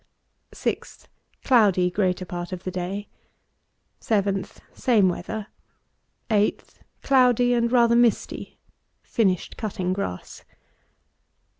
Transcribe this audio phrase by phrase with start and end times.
[0.79, 1.05] _6th.
[1.43, 3.07] Cloudy greater part of the day.
[4.01, 4.55] 7th.
[4.73, 5.45] Same weather.
[6.31, 6.77] 8th.
[7.03, 8.57] Cloudy and rather misty.
[9.05, 10.43] _Finished cutting grass.